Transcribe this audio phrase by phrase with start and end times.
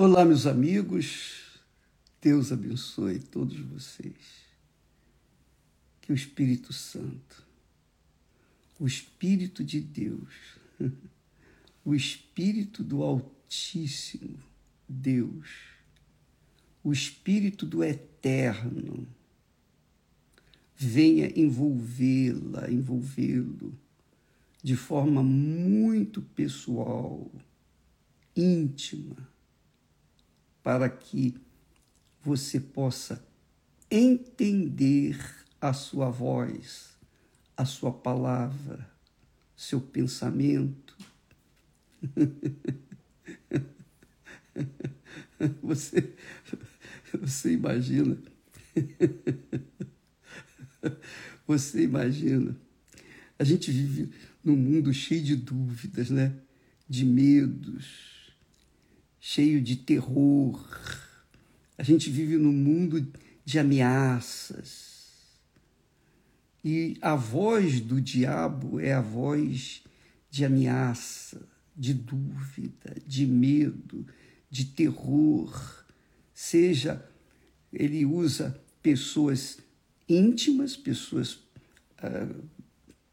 [0.00, 1.58] Olá, meus amigos.
[2.22, 4.46] Deus abençoe todos vocês.
[6.00, 7.44] Que o Espírito Santo,
[8.78, 10.32] o Espírito de Deus,
[11.84, 14.38] o Espírito do Altíssimo
[14.88, 15.48] Deus,
[16.84, 19.04] o Espírito do Eterno,
[20.76, 23.76] venha envolvê-la, envolvê-lo
[24.62, 27.28] de forma muito pessoal,
[28.36, 29.26] íntima
[30.68, 31.34] para que
[32.20, 33.26] você possa
[33.90, 35.18] entender
[35.58, 36.94] a sua voz,
[37.56, 38.86] a sua palavra,
[39.56, 40.94] seu pensamento.
[45.62, 46.14] Você,
[47.14, 48.18] você imagina,
[51.46, 52.56] você imagina,
[53.38, 54.10] a gente vive
[54.42, 56.34] num mundo cheio de dúvidas, né?
[56.88, 58.17] De medos,
[59.30, 60.58] cheio de terror.
[61.76, 63.06] A gente vive num mundo
[63.44, 65.36] de ameaças.
[66.64, 69.82] E a voz do diabo é a voz
[70.30, 74.06] de ameaça, de dúvida, de medo,
[74.48, 75.84] de terror.
[76.32, 77.06] Seja
[77.70, 79.58] ele usa pessoas
[80.08, 81.38] íntimas, pessoas
[81.98, 82.34] ah,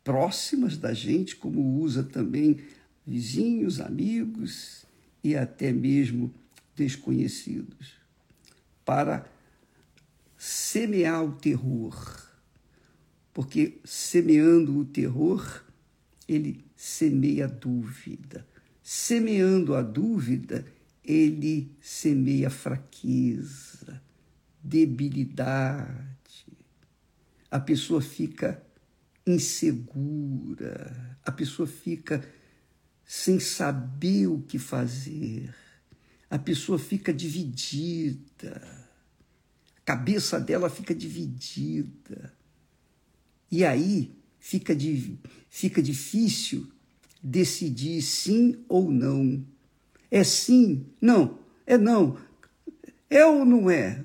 [0.01, 2.61] próximas da gente, como usa também
[3.05, 4.85] vizinhos, amigos,
[5.25, 6.31] e até mesmo
[6.75, 7.93] desconhecidos,
[8.85, 9.27] para
[10.37, 12.29] semear o terror.
[13.33, 15.63] Porque semeando o terror,
[16.27, 18.45] ele semeia a dúvida.
[18.83, 20.63] Semeando a dúvida,
[21.03, 23.99] ele semeia fraqueza,
[24.61, 26.45] debilidade.
[27.49, 28.63] A pessoa fica
[29.25, 32.23] insegura, a pessoa fica
[33.05, 35.53] sem saber o que fazer.
[36.29, 38.61] A pessoa fica dividida,
[39.77, 42.33] a cabeça dela fica dividida.
[43.51, 44.75] E aí fica,
[45.49, 46.67] fica difícil
[47.21, 49.45] decidir sim ou não.
[50.09, 52.17] É sim, não, é não,
[53.09, 54.03] é ou não é?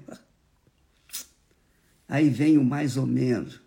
[2.06, 3.60] Aí vem o mais ou menos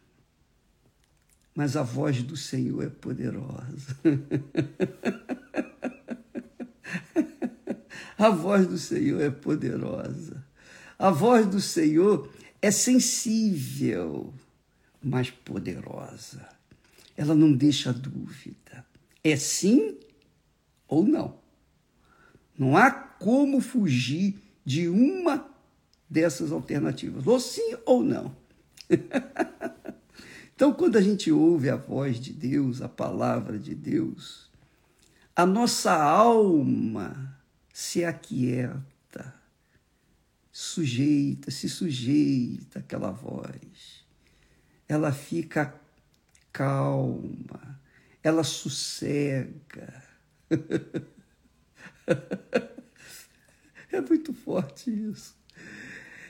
[1.56, 3.96] mas a voz do Senhor é poderosa.
[8.18, 10.44] a voz do Senhor é poderosa.
[10.97, 12.30] A voz do Senhor
[12.62, 14.34] é sensível,
[15.02, 16.46] mas poderosa.
[17.16, 18.86] Ela não deixa dúvida.
[19.24, 19.96] É sim
[20.88, 21.38] ou não.
[22.58, 25.47] Não há como fugir de uma
[26.09, 28.36] dessas alternativas, ou sim ou não.
[30.63, 34.50] Então, quando a gente ouve a voz de Deus, a palavra de Deus,
[35.35, 37.38] a nossa alma
[37.74, 39.35] se aquieta,
[40.53, 44.06] sujeita, se sujeita àquela voz.
[44.88, 45.75] Ela fica
[46.53, 47.78] calma,
[48.24, 50.01] ela sossega.
[53.91, 55.35] É muito forte isso.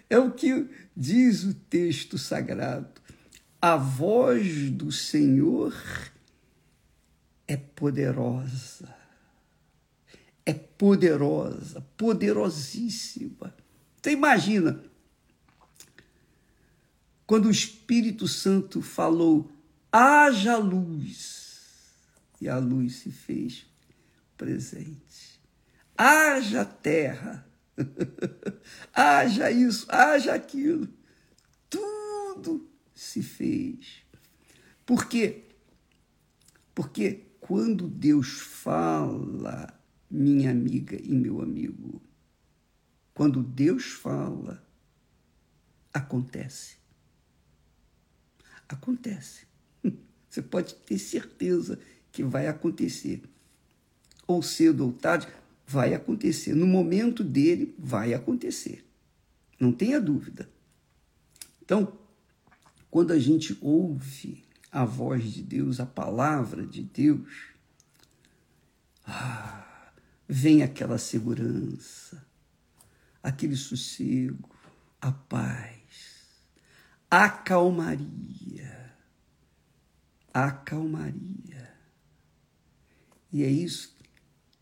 [0.09, 3.03] É o que diz o texto sagrado
[3.63, 5.74] a voz do Senhor
[7.47, 8.94] é poderosa.
[10.46, 13.56] É poderosa, poderosíssima.
[13.96, 14.84] Você imagina
[17.25, 19.50] quando o Espírito Santo falou:
[19.90, 21.94] haja luz,
[22.41, 23.66] e a luz se fez
[24.35, 25.40] presente.
[25.97, 27.47] Haja terra,
[28.94, 30.90] haja isso, haja aquilo.
[31.69, 34.04] Tudo se fez.
[34.86, 35.44] Por quê?
[36.74, 42.02] Porque quando Deus fala, minha amiga e meu amigo,
[43.14, 44.66] quando Deus fala,
[45.94, 46.78] acontece.
[48.68, 49.46] Acontece.
[50.30, 51.80] Você pode ter certeza
[52.12, 53.22] que vai acontecer.
[54.25, 55.28] Ou cedo ou tarde,
[55.66, 56.54] vai acontecer.
[56.54, 58.86] No momento dele, vai acontecer.
[59.60, 60.50] Não tenha dúvida.
[61.62, 61.98] Então,
[62.94, 67.48] quando a gente ouve a voz de Deus, a palavra de Deus,
[69.04, 69.92] ah,
[70.28, 72.24] vem aquela segurança,
[73.24, 74.48] aquele sossego,
[75.01, 76.45] a paz,
[77.10, 78.94] a calmaria,
[80.31, 81.74] a calmaria.
[83.31, 83.98] E é isso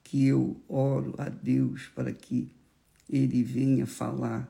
[0.06, 2.56] que eu oro a Deus para que
[3.10, 4.50] Ele venha falar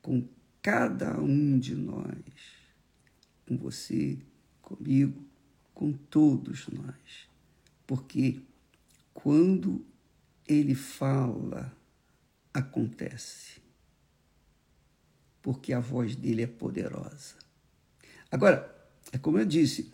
[0.00, 0.24] com
[0.62, 2.61] cada um de nós
[3.52, 4.18] com você,
[4.60, 5.24] comigo,
[5.74, 7.28] com todos nós.
[7.86, 8.40] Porque
[9.12, 9.84] quando
[10.46, 11.76] ele fala,
[12.52, 13.60] acontece.
[15.42, 17.34] Porque a voz dele é poderosa.
[18.30, 18.72] Agora,
[19.10, 19.92] é como eu disse,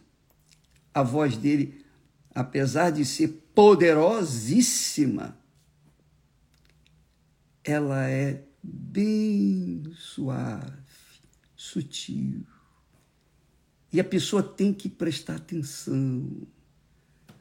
[0.92, 1.84] a voz dele,
[2.34, 5.36] apesar de ser poderosíssima,
[7.64, 10.72] ela é bem suave,
[11.56, 12.46] sutil.
[13.92, 16.46] E a pessoa tem que prestar atenção.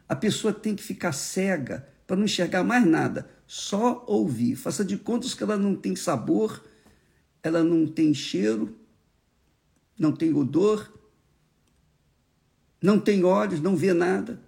[0.08, 4.56] A pessoa tem que ficar cega para não enxergar mais nada, só ouvir.
[4.56, 6.64] Faça de contas que ela não tem sabor,
[7.44, 8.78] ela não tem cheiro,
[10.00, 10.90] não tem odor,
[12.82, 14.42] não tem olhos, não vê nada.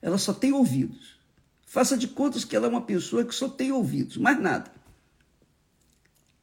[0.00, 1.18] Ela só tem ouvidos.
[1.66, 4.70] Faça de contas que ela é uma pessoa que só tem ouvidos, mais nada.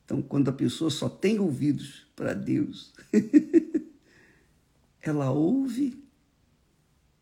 [0.03, 2.93] Então, quando a pessoa só tem ouvidos para Deus,
[5.01, 6.01] ela ouve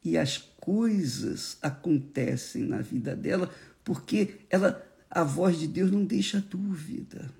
[0.03, 3.49] e as coisas acontecem na vida dela,
[3.83, 7.33] porque ela a voz de Deus não deixa dúvida.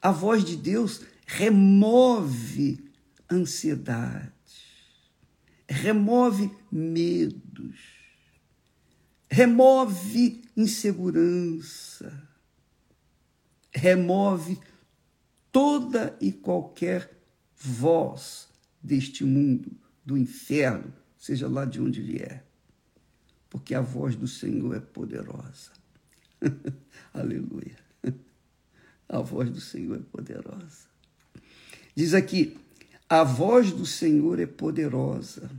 [0.00, 2.78] A voz de Deus remove
[3.30, 4.32] ansiedade,
[5.68, 7.76] remove medos,
[9.28, 12.28] remove insegurança,
[13.72, 14.60] remove
[15.50, 17.10] toda e qualquer
[17.56, 18.47] voz
[18.82, 19.70] deste mundo,
[20.04, 22.44] do inferno, seja lá de onde vier,
[23.50, 25.70] porque a voz do Senhor é poderosa.
[27.12, 27.76] Aleluia.
[29.08, 30.86] A voz do Senhor é poderosa.
[31.94, 32.58] Diz aqui:
[33.08, 35.50] a voz do Senhor é poderosa.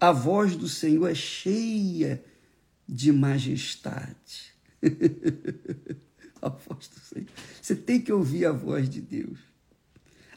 [0.00, 2.24] A voz do Senhor é cheia
[2.88, 4.54] de majestade.
[6.40, 7.28] a voz do Senhor.
[7.60, 9.38] Você tem que ouvir a voz de Deus.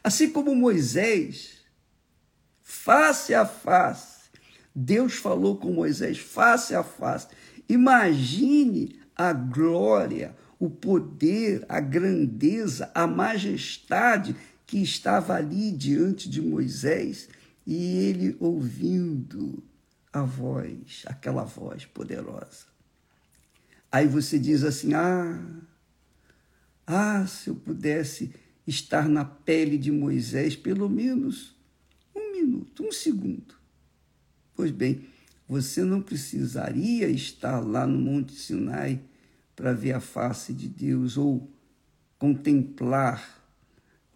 [0.02, 1.60] Assim como Moisés,
[2.60, 4.30] face a face,
[4.74, 7.28] Deus falou com Moisés face a face.
[7.68, 14.34] Imagine a glória, o poder, a grandeza, a majestade
[14.66, 17.28] que estava ali diante de Moisés
[17.66, 19.62] e ele ouvindo
[20.12, 22.66] a voz, aquela voz poderosa.
[23.90, 25.38] Aí você diz assim: ah,
[26.86, 28.34] ah, se eu pudesse
[28.72, 31.54] estar na pele de Moisés pelo menos
[32.14, 33.54] um minuto, um segundo.
[34.54, 35.06] Pois bem,
[35.48, 39.00] você não precisaria estar lá no Monte Sinai
[39.54, 41.50] para ver a face de Deus ou
[42.18, 43.44] contemplar,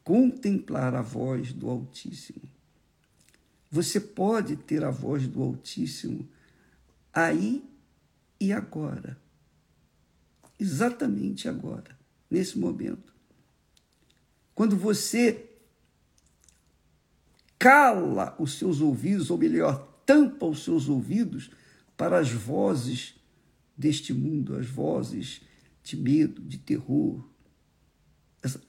[0.03, 2.43] contemplar a voz do Altíssimo.
[3.71, 6.27] Você pode ter a voz do Altíssimo
[7.13, 7.63] aí
[8.41, 9.19] e agora.
[10.59, 11.99] Exatamente agora,
[12.31, 13.16] nesse momento.
[14.57, 15.51] Quando você
[17.59, 21.51] cala os seus ouvidos, ou melhor, tampa os seus ouvidos
[21.95, 23.21] para as vozes
[23.77, 25.43] deste mundo, as vozes
[25.85, 27.23] de medo, de terror.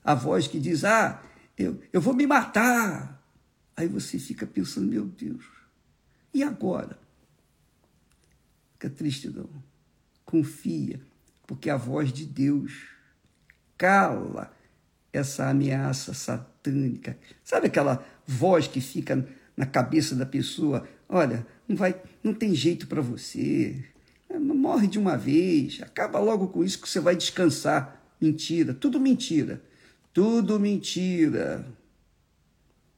[0.04, 1.24] A voz que diz: Ah,
[1.58, 3.26] eu, eu vou me matar.
[3.74, 5.46] Aí você fica pensando: Meu Deus,
[6.34, 7.00] e agora?
[8.74, 9.50] Fica triste, não.
[10.26, 11.00] Confia,
[11.48, 12.90] porque a voz de Deus
[13.78, 14.57] cala
[15.12, 17.18] essa ameaça satânica.
[17.44, 20.88] Sabe aquela voz que fica na cabeça da pessoa?
[21.10, 23.84] Olha, não vai, não tem jeito para você.
[24.40, 28.04] Morre de uma vez, acaba logo com isso que você vai descansar.
[28.20, 29.62] Mentira, tudo mentira.
[30.14, 31.66] Tudo mentira.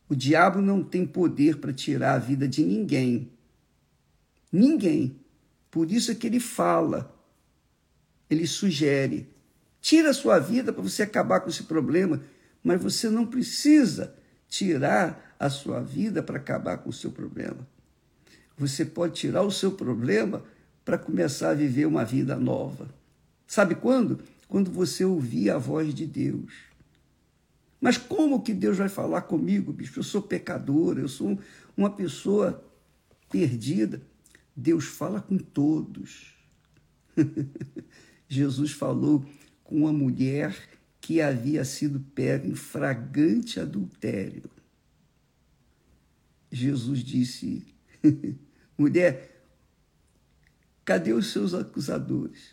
[0.07, 3.31] O diabo não tem poder para tirar a vida de ninguém.
[4.51, 5.15] Ninguém.
[5.69, 7.15] Por isso é que ele fala,
[8.29, 9.29] ele sugere,
[9.81, 12.21] Tira a sua vida para você acabar com esse problema,
[12.63, 14.15] mas você não precisa
[14.47, 17.67] tirar a sua vida para acabar com o seu problema.
[18.57, 20.43] Você pode tirar o seu problema
[20.83, 22.93] para começar a viver uma vida nova.
[23.47, 24.19] Sabe quando?
[24.47, 26.53] Quando você ouvir a voz de Deus.
[27.79, 29.99] Mas como que Deus vai falar comigo, bicho?
[29.99, 31.39] Eu sou pecadora, eu sou
[31.77, 32.63] uma pessoa
[33.29, 34.01] perdida.
[34.53, 36.35] Deus fala com todos.
[38.27, 39.23] Jesus falou
[39.69, 40.57] com uma mulher
[40.99, 44.49] que havia sido pega em fragante adultério.
[46.51, 47.67] Jesus disse:
[48.75, 49.45] Mulher,
[50.83, 52.49] cadê os seus acusadores?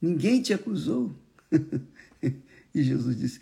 [0.00, 1.14] Ninguém te acusou?
[2.74, 3.40] e Jesus disse: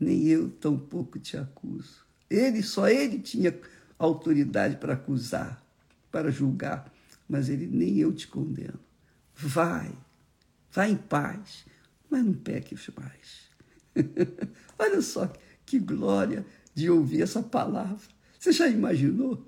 [0.00, 2.06] Nem eu tampouco te acuso.
[2.30, 3.54] Ele, só ele tinha
[3.98, 5.62] autoridade para acusar,
[6.10, 6.90] para julgar,
[7.28, 8.80] mas ele nem eu te condeno.
[9.34, 9.94] Vai,
[10.74, 11.64] Vá em paz,
[12.10, 13.48] mas não peques mais.
[14.76, 15.32] Olha só
[15.64, 18.08] que glória de ouvir essa palavra.
[18.38, 19.46] Você já imaginou?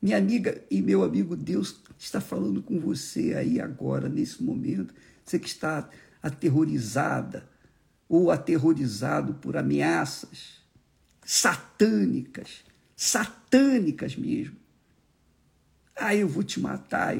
[0.00, 4.94] Minha amiga e meu amigo, Deus está falando com você aí agora, nesse momento.
[5.24, 5.90] você que está
[6.22, 7.48] aterrorizada
[8.08, 10.60] ou aterrorizado por ameaças
[11.24, 12.64] satânicas,
[12.96, 14.56] satânicas mesmo.
[15.96, 17.16] Ah, eu vou te matar.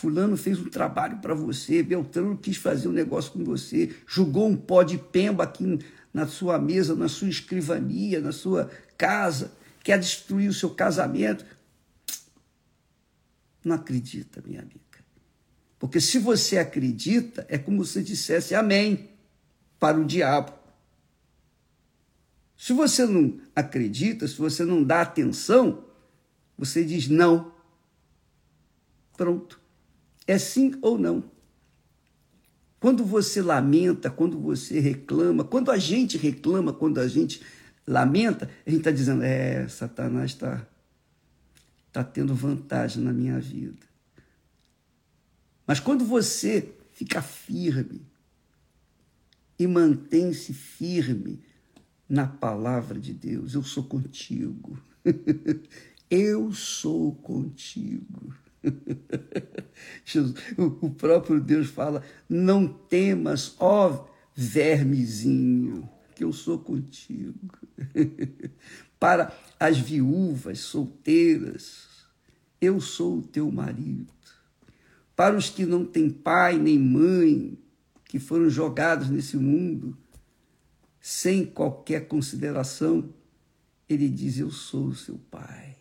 [0.00, 4.56] Fulano fez um trabalho para você, Beltrano quis fazer um negócio com você, jogou um
[4.56, 5.78] pó de pemba aqui
[6.12, 9.52] na sua mesa, na sua escrivania, na sua casa,
[9.84, 11.44] quer destruir o seu casamento.
[13.62, 14.80] Não acredita, minha amiga.
[15.78, 19.10] Porque se você acredita, é como se dissesse amém
[19.78, 20.54] para o diabo.
[22.56, 25.84] Se você não acredita, se você não dá atenção,
[26.56, 27.52] você diz não.
[29.14, 29.59] Pronto.
[30.30, 31.24] É sim ou não.
[32.78, 37.42] Quando você lamenta, quando você reclama, quando a gente reclama, quando a gente
[37.84, 40.64] lamenta, a gente está dizendo: é, Satanás está
[41.90, 43.84] tá tendo vantagem na minha vida.
[45.66, 48.06] Mas quando você fica firme
[49.58, 51.42] e mantém-se firme
[52.08, 54.80] na palavra de Deus, eu sou contigo.
[56.08, 58.32] eu sou contigo.
[60.56, 67.50] o próprio Deus fala: não temas, ó vermezinho, que eu sou contigo.
[68.98, 71.88] Para as viúvas solteiras,
[72.60, 74.12] eu sou o teu marido.
[75.16, 77.58] Para os que não têm pai nem mãe,
[78.04, 79.96] que foram jogados nesse mundo,
[81.00, 83.12] sem qualquer consideração,
[83.88, 85.79] ele diz: Eu sou o seu pai.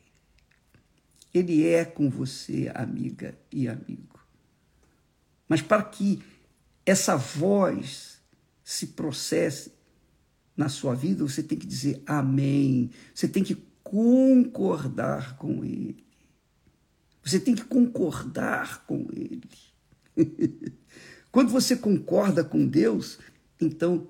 [1.40, 4.20] Ele é com você, amiga e amigo.
[5.48, 6.22] Mas para que
[6.86, 8.20] essa voz
[8.64, 9.72] se processe
[10.56, 12.92] na sua vida, você tem que dizer amém.
[13.16, 16.06] Você tem que concordar com ele.
[17.24, 19.50] Você tem que concordar com ele.
[21.32, 23.18] Quando você concorda com Deus,
[23.62, 24.10] então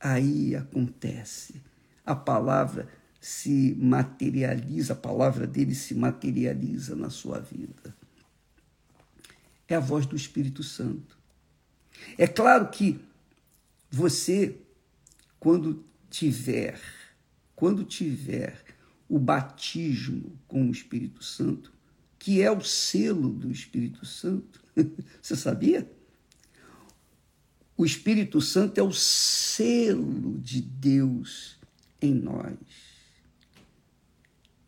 [0.00, 1.62] aí acontece.
[2.04, 2.88] A palavra
[3.24, 7.96] se materializa, a palavra dele se materializa na sua vida.
[9.66, 11.16] É a voz do Espírito Santo.
[12.18, 13.00] É claro que
[13.90, 14.58] você,
[15.40, 16.78] quando tiver,
[17.56, 18.62] quando tiver
[19.08, 21.72] o batismo com o Espírito Santo,
[22.18, 24.62] que é o selo do Espírito Santo,
[25.22, 25.90] você sabia?
[27.74, 31.58] O Espírito Santo é o selo de Deus
[32.02, 32.94] em nós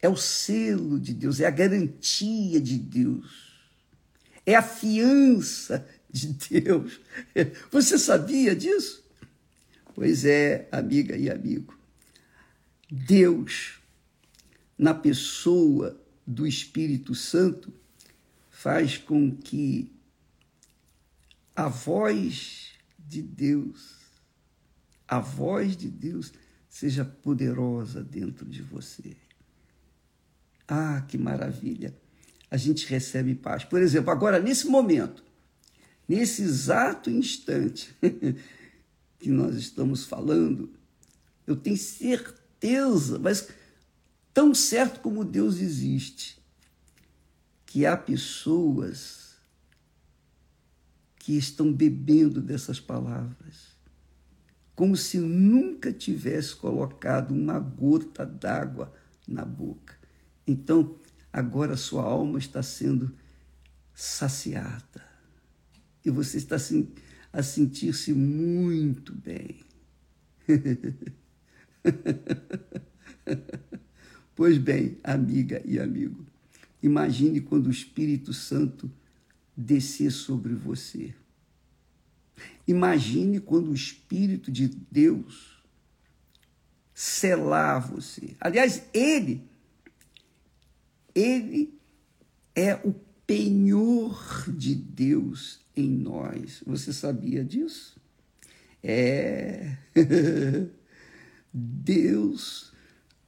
[0.06, 3.52] é o selo de Deus, é a garantia de Deus,
[4.46, 7.00] é a fiança de Deus.
[7.72, 9.04] Você sabia disso?
[9.94, 11.76] Pois é, amiga e amigo.
[12.88, 13.80] Deus,
[14.78, 17.72] na pessoa do Espírito Santo,
[18.48, 19.92] faz com que
[21.56, 23.96] a voz de Deus,
[25.08, 26.32] a voz de Deus,
[26.68, 29.16] seja poderosa dentro de você.
[30.68, 31.94] Ah, que maravilha!
[32.50, 33.64] A gente recebe paz.
[33.64, 35.24] Por exemplo, agora, nesse momento,
[36.08, 37.94] nesse exato instante
[39.18, 40.72] que nós estamos falando,
[41.46, 43.48] eu tenho certeza, mas
[44.32, 46.42] tão certo como Deus existe,
[47.64, 49.36] que há pessoas
[51.18, 53.76] que estão bebendo dessas palavras,
[54.74, 58.92] como se nunca tivesse colocado uma gota d'água
[59.26, 59.95] na boca.
[60.46, 60.96] Então,
[61.32, 63.12] agora sua alma está sendo
[63.94, 65.04] saciada
[66.04, 66.56] e você está
[67.32, 69.60] a sentir-se muito bem.
[74.36, 76.24] pois bem, amiga e amigo,
[76.82, 78.90] imagine quando o Espírito Santo
[79.56, 81.12] descer sobre você.
[82.68, 85.62] Imagine quando o Espírito de Deus
[86.94, 88.36] selar você.
[88.40, 89.48] Aliás, ele
[91.16, 91.80] ele
[92.54, 92.92] é o
[93.26, 96.62] penhor de Deus em nós.
[96.66, 97.98] Você sabia disso?
[98.82, 99.78] É.
[101.52, 102.70] Deus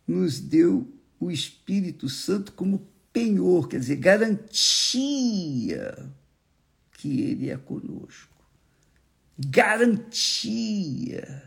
[0.06, 0.86] nos deu
[1.18, 6.12] o Espírito Santo como penhor, quer dizer, garantia
[6.92, 8.36] que Ele é conosco.
[9.38, 11.42] Garantia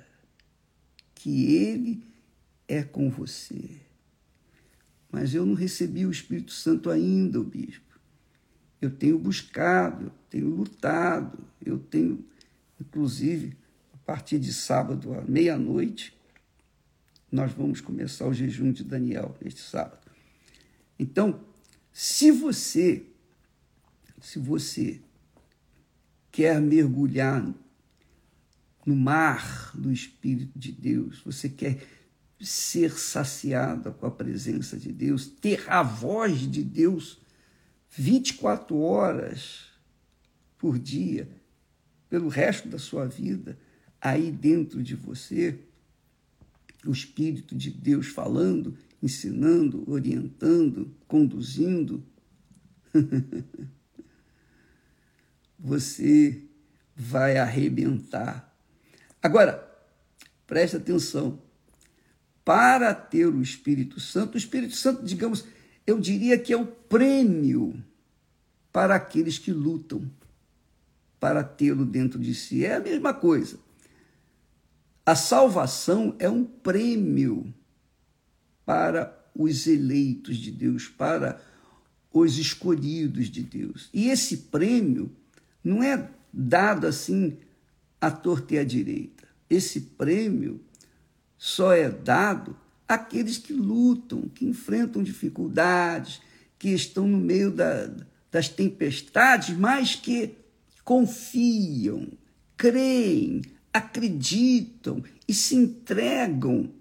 [1.14, 2.04] que Ele
[2.68, 3.91] é com você.
[5.12, 8.00] Mas eu não recebi o Espírito Santo ainda, o bispo.
[8.82, 12.26] Eu tenho buscado, eu tenho lutado, eu tenho,
[12.80, 13.58] inclusive,
[13.94, 16.18] a partir de sábado à meia-noite,
[17.32, 20.00] nós vamos começar o jejum de Daniel neste sábado.
[20.98, 21.40] Então,
[21.92, 23.06] se você,
[24.22, 25.02] se você
[26.32, 27.54] quer mergulhar
[28.86, 32.01] no mar do Espírito de Deus, você quer
[32.46, 37.20] ser saciada com a presença de Deus, ter a voz de Deus
[37.90, 39.66] 24 horas
[40.58, 41.30] por dia,
[42.10, 43.58] pelo resto da sua vida,
[44.00, 45.60] aí dentro de você,
[46.86, 52.04] o Espírito de Deus falando, ensinando, orientando, conduzindo,
[55.58, 56.44] você
[56.96, 58.56] vai arrebentar.
[59.22, 59.68] Agora,
[60.48, 61.42] preste atenção.
[62.44, 65.46] Para ter o Espírito Santo, o Espírito Santo, digamos,
[65.86, 67.84] eu diria que é o prêmio
[68.72, 70.10] para aqueles que lutam
[71.20, 72.66] para tê-lo dentro de si.
[72.66, 73.60] É a mesma coisa.
[75.06, 77.54] A salvação é um prêmio
[78.66, 81.42] para os eleitos de Deus, para
[82.14, 83.90] os escolhidos de Deus.
[83.94, 85.12] E esse prêmio
[85.64, 87.38] não é dado assim
[88.00, 89.28] à torta e à direita.
[89.50, 90.62] Esse prêmio
[91.44, 92.56] só é dado
[92.88, 96.22] àqueles que lutam, que enfrentam dificuldades,
[96.60, 97.92] que estão no meio da,
[98.30, 100.36] das tempestades, mas que
[100.86, 102.08] confiam,
[102.56, 103.42] creem,
[103.74, 106.72] acreditam e se entregam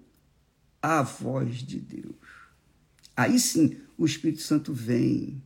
[0.79, 2.13] à voz de Deus.
[3.17, 5.41] Aí sim o Espírito Santo vem.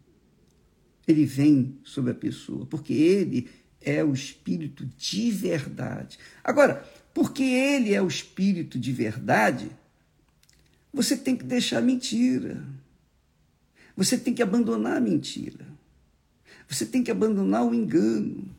[1.07, 6.19] Ele vem sobre a pessoa, porque ele é o Espírito de verdade.
[6.43, 9.71] Agora, porque ele é o Espírito de verdade,
[10.93, 12.61] você tem que deixar a mentira.
[13.95, 15.65] Você tem que abandonar a mentira.
[16.67, 18.53] Você tem que abandonar o engano.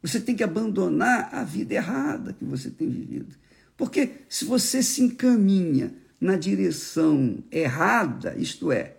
[0.00, 3.36] Você tem que abandonar a vida errada que você tem vivido.
[3.76, 8.96] Porque se você se encaminha na direção errada, isto é,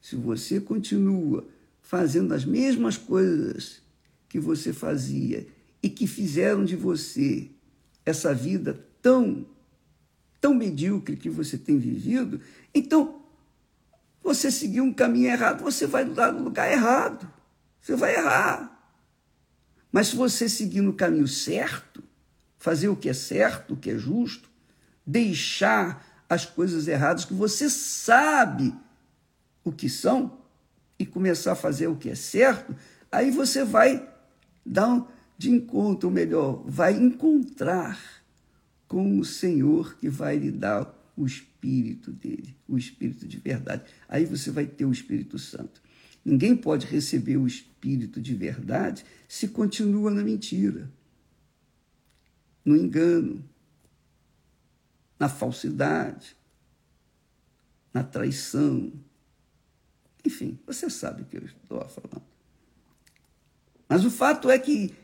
[0.00, 1.48] se você continua
[1.82, 3.82] fazendo as mesmas coisas
[4.28, 5.48] que você fazia
[5.82, 7.50] e que fizeram de você
[8.08, 9.46] essa vida tão
[10.40, 12.40] tão medíocre que você tem vivido,
[12.72, 13.22] então
[14.22, 17.28] você seguiu um caminho errado, você vai no lugar errado.
[17.80, 18.78] Você vai errar.
[19.90, 22.04] Mas se você seguir no caminho certo,
[22.58, 24.50] fazer o que é certo, o que é justo,
[25.06, 28.74] deixar as coisas erradas que você sabe
[29.64, 30.38] o que são
[30.98, 32.76] e começar a fazer o que é certo,
[33.10, 34.06] aí você vai
[34.66, 34.88] dar
[35.38, 38.24] de encontro, ou melhor, vai encontrar
[38.88, 43.84] com o Senhor que vai lhe dar o Espírito dele, o Espírito de verdade.
[44.08, 45.80] Aí você vai ter o Espírito Santo.
[46.24, 50.90] Ninguém pode receber o Espírito de verdade se continua na mentira,
[52.64, 53.44] no engano,
[55.18, 56.36] na falsidade,
[57.94, 58.92] na traição.
[60.24, 62.26] Enfim, você sabe o que eu estou falando.
[63.88, 64.94] Mas o fato é que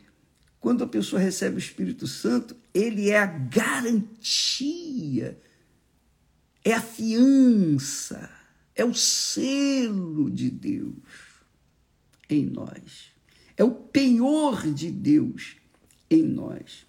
[0.65, 4.09] quando a pessoa recebe o Espírito Santo, ele é a garantia,
[6.63, 8.31] é a fiança,
[8.73, 10.95] é o selo de Deus
[12.27, 13.11] em nós.
[13.55, 15.55] É o penhor de Deus
[16.09, 16.87] em nós.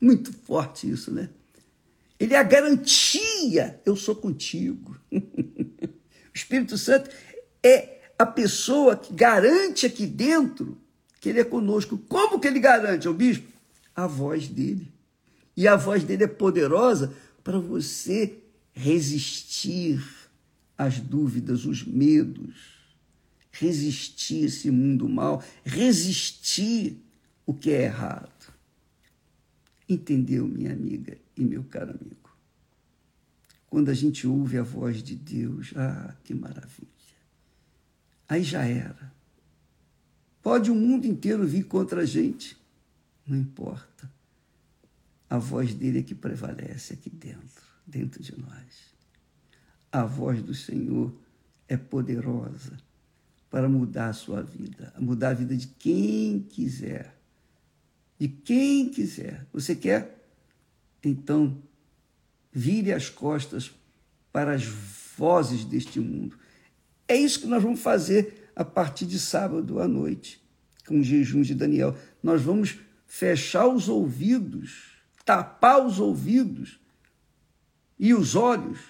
[0.00, 1.30] Muito forte isso, né?
[2.16, 4.96] Ele é a garantia, eu sou contigo.
[5.10, 5.18] o
[6.32, 7.10] Espírito Santo
[7.60, 10.80] é a pessoa que garante aqui dentro
[11.20, 11.98] que ele é conosco.
[12.08, 13.46] Como que ele garante, o bispo?
[13.94, 14.90] A voz dele.
[15.56, 17.12] E a voz dele é poderosa
[17.44, 18.38] para você
[18.72, 20.02] resistir
[20.76, 22.54] às dúvidas, os medos,
[23.52, 26.96] resistir esse mundo mal, resistir
[27.44, 28.54] o que é errado.
[29.86, 32.30] Entendeu, minha amiga e meu caro amigo?
[33.68, 36.88] Quando a gente ouve a voz de Deus, ah, que maravilha.
[38.28, 39.12] Aí já era.
[40.50, 42.56] Pode o mundo inteiro vir contra a gente,
[43.24, 44.10] não importa.
[45.28, 48.90] A voz dele é que prevalece aqui dentro, dentro de nós.
[49.92, 51.14] A voz do Senhor
[51.68, 52.76] é poderosa
[53.48, 57.16] para mudar a sua vida, mudar a vida de quem quiser.
[58.18, 59.46] De quem quiser.
[59.52, 60.20] Você quer?
[61.04, 61.62] Então,
[62.52, 63.70] vire as costas
[64.32, 64.64] para as
[65.16, 66.36] vozes deste mundo.
[67.06, 70.39] É isso que nós vamos fazer a partir de sábado à noite,
[70.90, 71.96] com o jejum de Daniel.
[72.20, 76.80] Nós vamos fechar os ouvidos, tapar os ouvidos
[77.96, 78.80] e os olhos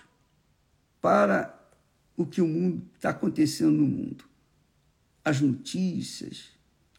[0.98, 1.54] para
[2.16, 4.24] o que o mundo está acontecendo no mundo
[5.22, 6.44] as notícias,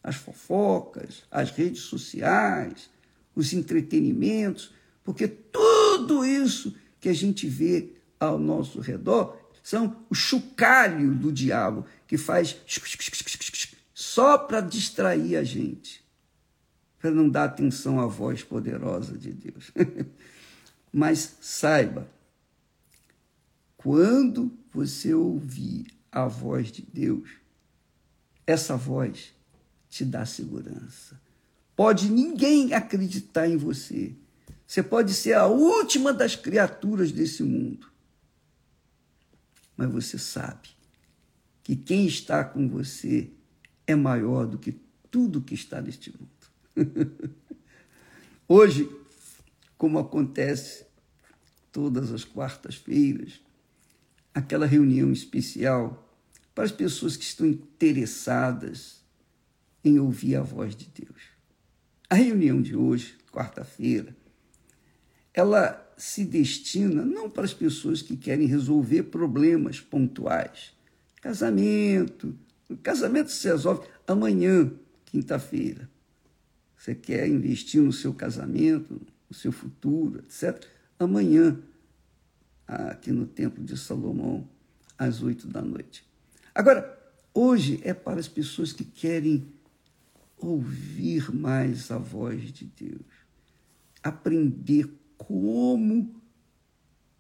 [0.04, 2.90] as fofocas, as redes sociais,
[3.36, 4.72] os entretenimentos,
[5.04, 11.86] porque tudo isso que a gente vê ao nosso redor são o chocalho do diabo
[12.08, 12.58] que faz
[14.14, 16.04] só para distrair a gente.
[17.00, 19.72] para não dar atenção à voz poderosa de Deus.
[20.94, 22.08] Mas saiba,
[23.78, 27.30] quando você ouvir a voz de Deus,
[28.46, 29.34] essa voz
[29.90, 31.20] te dá segurança.
[31.74, 34.14] Pode ninguém acreditar em você.
[34.68, 37.90] Você pode ser a última das criaturas desse mundo.
[39.76, 40.70] Mas você sabe
[41.64, 43.32] que quem está com você
[43.92, 46.92] é maior do que tudo que está neste mundo.
[48.48, 48.90] Hoje,
[49.78, 50.86] como acontece
[51.72, 53.42] todas as quartas-feiras,
[54.34, 56.08] aquela reunião especial
[56.54, 59.02] para as pessoas que estão interessadas
[59.84, 61.22] em ouvir a voz de Deus.
[62.10, 64.16] A reunião de hoje, quarta-feira,
[65.34, 70.74] ela se destina não para as pessoas que querem resolver problemas pontuais.
[71.22, 72.38] Casamento,
[72.74, 74.72] o casamento se resolve amanhã,
[75.06, 75.90] quinta-feira.
[76.78, 80.66] Você quer investir no seu casamento, no seu futuro, etc.
[80.98, 81.60] Amanhã,
[82.68, 84.48] aqui no Templo de Salomão,
[84.98, 86.06] às oito da noite.
[86.54, 86.98] Agora,
[87.34, 89.48] hoje é para as pessoas que querem
[90.38, 93.06] ouvir mais a voz de Deus,
[94.04, 96.20] aprender como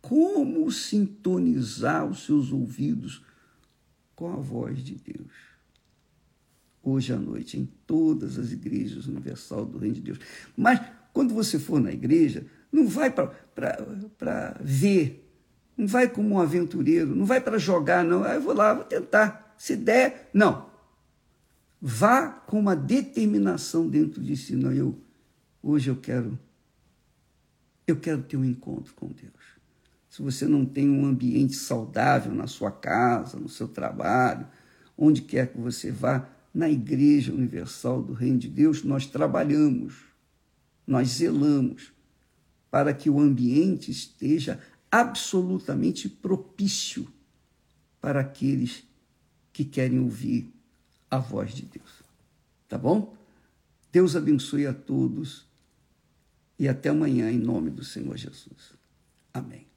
[0.01, 3.23] como sintonizar os seus ouvidos
[4.21, 5.33] com a voz de Deus.
[6.83, 10.19] Hoje à noite, em todas as igrejas universal do Reino de Deus.
[10.55, 10.79] Mas
[11.11, 15.27] quando você for na igreja, não vai para ver,
[15.75, 18.23] não vai como um aventureiro, não vai para jogar, não.
[18.23, 19.55] Ah, eu vou lá, vou tentar.
[19.57, 20.69] Se der, não.
[21.81, 24.55] Vá com uma determinação dentro de si.
[24.55, 25.01] Não, eu,
[25.63, 26.37] hoje eu quero,
[27.87, 29.60] eu quero ter um encontro com Deus.
[30.11, 34.45] Se você não tem um ambiente saudável na sua casa, no seu trabalho,
[34.97, 40.03] onde quer que você vá, na Igreja Universal do Reino de Deus, nós trabalhamos,
[40.85, 41.93] nós zelamos
[42.69, 44.59] para que o ambiente esteja
[44.91, 47.07] absolutamente propício
[48.01, 48.83] para aqueles
[49.53, 50.53] que querem ouvir
[51.09, 52.03] a voz de Deus.
[52.67, 53.15] Tá bom?
[53.93, 55.47] Deus abençoe a todos
[56.59, 58.73] e até amanhã, em nome do Senhor Jesus.
[59.33, 59.70] Amém.